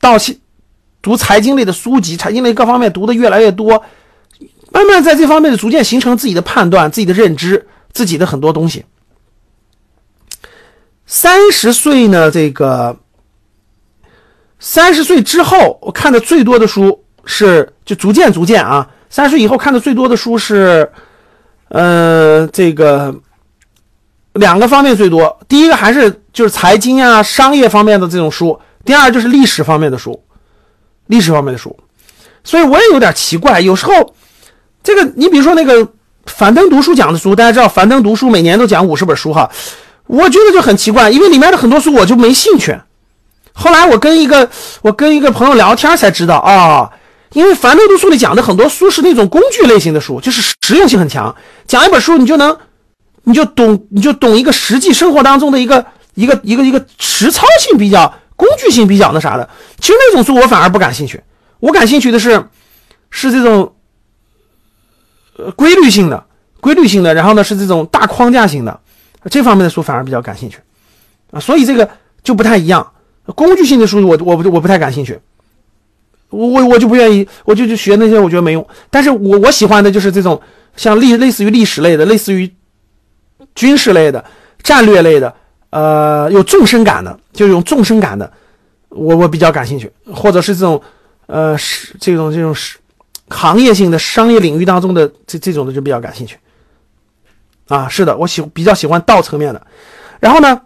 [0.00, 0.36] 到现
[1.02, 3.82] 读财经类的书籍，财经类各方面读的越来越多，
[4.72, 8.84] 慢慢在这方面的逐渐形成自己的判断、自己的认知、自己的很多东西。
[11.06, 12.96] 三十岁呢，这个
[14.58, 20.88] 三十岁之后，我看的最多的书是就逐渐逐渐啊，三十岁以后看的最多的书是，
[21.68, 23.12] 呃，这个
[24.34, 30.22] 两个方面最多，第一个还是就是财经啊、商业方面的这种书，第二就是历史方面的书，
[31.06, 31.76] 历史方面的书，
[32.42, 33.92] 所以我也有点奇怪，有时候
[34.82, 35.86] 这个你比如说那个
[36.26, 39.50] 樊登读书讲的书，大家知道樊登读书每年都讲五十本书哈。
[40.06, 42.76] 我觉得就很奇怪，因为里面的很多书我就没兴趣。
[43.52, 44.48] 后来我跟一个
[44.82, 46.90] 我跟一个朋友聊天才知道啊，
[47.32, 51.34] 因为樊登读书里讲的很多书是那种工具类型的书，就是实用性很强。
[51.66, 52.56] 讲一本书你就能，
[53.24, 59.46] 你就懂，你就懂一个实际生活当中的一个一个一个一个实操性比较、工具性比较那啥的。
[59.78, 61.22] 其实那种书我反而不感兴趣，
[61.58, 62.42] 我感兴趣的是
[63.10, 63.74] 是这种
[65.36, 66.24] 呃规律性的、
[66.58, 68.80] 规律性的，然后呢是这种大框架型的。
[69.30, 70.56] 这方面的书反而比较感兴趣，
[71.30, 71.86] 啊，所以这个
[72.22, 72.92] 就不太一样。
[73.36, 75.20] 工具性的书我我不我不太感兴趣，
[76.30, 78.66] 我我我就不愿意，我就去学那些我觉得没用。
[78.88, 80.40] 但是我我喜欢的就是这种
[80.74, 82.50] 像历类似于历史类的，类似于
[83.54, 84.24] 军事类的、
[84.62, 85.34] 战略类的，
[85.70, 88.30] 呃，有纵深感的，就有纵深感的，
[88.88, 89.90] 我我比较感兴趣。
[90.12, 90.80] 或者是这种
[91.26, 92.78] 呃是这种这种是
[93.28, 96.36] 行业性的商业领域当中的这这种的就比较感兴趣。
[97.68, 99.64] 啊，是的，我喜比较喜欢道层面的，
[100.18, 100.60] 然后呢，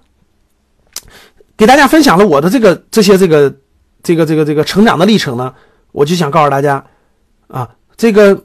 [1.55, 3.55] 给大家分享了我的这个这些这个
[4.03, 5.55] 这个这个这个成长的历程呢，
[5.93, 6.83] 我就想告诉大家，
[7.49, 7.69] 啊，
[7.99, 8.43] 这个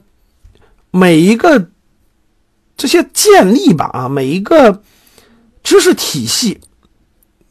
[0.90, 1.68] 每一个
[2.76, 4.82] 这些建立吧，啊，每一个
[5.70, 6.58] 知识体系，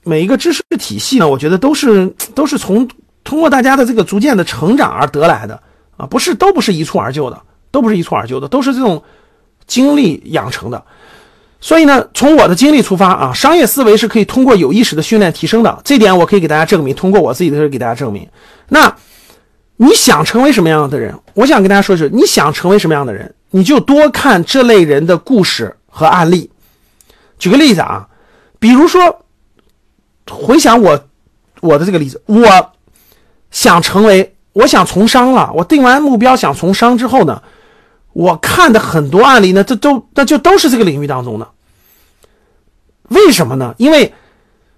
[0.03, 2.85] 每一个知识体系呢，我觉得都是都是从
[3.23, 5.57] 通过大家的这个逐渐的成长而得来的，
[5.95, 9.01] 啊，不是都不是一蹴而就的，都不是一蹴而就的，都是这种
[9.65, 10.83] 经历养成的。
[11.61, 15.79] 所以呢，从我的经历出发啊，商业思维是可以通过有意识的训练提升的。
[15.85, 18.27] 这点我可以给大家证明，通过我自己的给大家证明。
[18.67, 18.93] 那
[19.77, 21.17] 你想成为什么样的人？
[21.35, 26.51] 我想跟大家说是，你想成为什么样的人，你就多看这类人的故事和案例。
[27.37, 28.05] 举个例子啊，
[28.59, 29.25] 比如说，
[30.29, 31.07] 回想我
[31.61, 32.71] 我的这个例子，我
[33.49, 37.41] 想成为，我想从商了，我定完目标想从商之后呢？
[38.13, 41.47] 我看的很多案例呢，这都那就都是这个领域当中的。
[43.09, 43.73] 为什么呢？
[43.77, 44.13] 因为，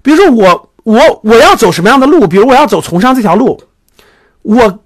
[0.02, 3.62] 比如说我我我要走什么样的路，比如我要走从商这条路，
[4.42, 4.80] 我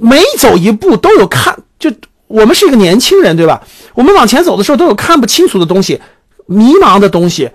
[0.00, 1.92] 每走一步都有看，就
[2.26, 3.62] 我们是一个年轻人，对吧？
[3.94, 6.00] 我们往前走的时候都有看不清楚的东西，
[6.46, 7.50] 迷茫的东西，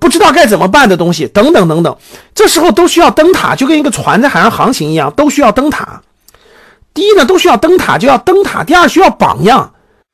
[0.00, 1.96] 不知道该怎么办的东西，等等等等。
[2.34, 6.02] 这时候都需要灯塔，就跟一个船在海上航行一样，都需要灯塔。
[6.94, 9.72] 第一呢，都需要灯塔，就要灯塔；第二，需要榜样，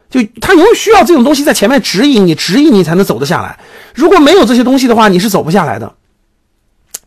[0.08, 3.58] 就他永远需要这种东西在前面指引你，指引你才能走得下来。
[3.94, 5.92] 如果没有这些东西的话，你是走不下来的。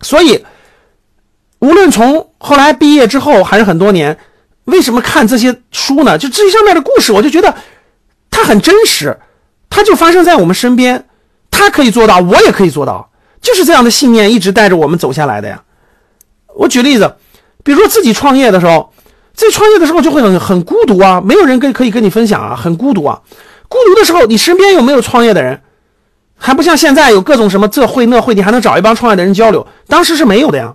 [0.01, 0.43] 所以，
[1.59, 4.17] 无论从后来毕业之后，还是很多年，
[4.65, 6.17] 为什么看这些书呢？
[6.17, 7.55] 就这些上面的故事，我就觉得
[8.29, 9.17] 它很真实，
[9.69, 11.05] 它就发生在我们身边，
[11.61, 13.09] 他可以做到，我也可以做到，
[13.41, 15.61] 就是这样的信念一直带着我们走下来的呀。
[16.55, 17.15] 我举例子，
[17.63, 18.91] 比如说自己创业的时候。
[19.33, 23.21] 在创业的时候就会很很孤独啊，没有人跟可以跟你分享啊，很孤独啊。
[23.69, 25.61] 孤独的时候，你身边有没有创业的人？
[26.35, 29.65] 还不像现在有各种什么这会那会，你还能找一帮创业的人交流。
[29.87, 30.73] 当时是没有的呀，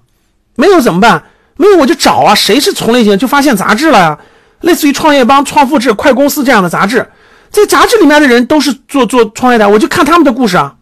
[0.55, 1.23] 没有怎么办？
[1.59, 4.19] 没有我就找啊，谁是从类型就发现杂志了呀，
[4.63, 7.07] 类似于创业帮、创富志、快公司这样的杂志，
[7.53, 10.76] 这杂志里面的人都是做做创业的，我就看他们的故事啊，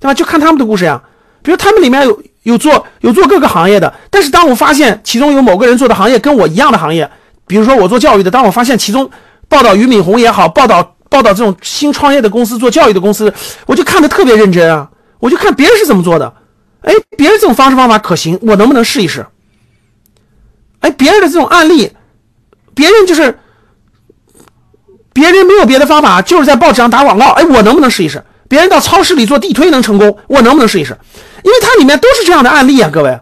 [0.00, 0.14] 对吧？
[0.14, 1.00] 就看他们的故事呀，
[1.42, 2.20] 比如他们里面有。
[2.44, 7.08] 有做有做各个行业的，但是当我发现其中有某个人做的行业跟我一样的行业，
[7.46, 9.08] 比如说我做教育的，当我发现其中
[9.46, 13.30] 报道俞敏洪也好，报道报道这种新创业的公司做教育的公司，
[13.66, 14.88] 我就看的特别认真啊，
[15.18, 16.32] 我就看别人是怎么做的，
[16.80, 19.26] 哎，别人这种方式方法可行，我能不能试一试？
[20.80, 21.92] 哎，别人的这种案例，
[22.74, 23.38] 别人就是
[25.12, 28.24] 别人没有别的方法，就是在报纸上打广告，哎，我能不能试一试？
[28.50, 30.98] 别人到超市里做地推能成功，我能不能试一试？
[31.44, 33.16] 因为它里面都是这样的案例啊，各位，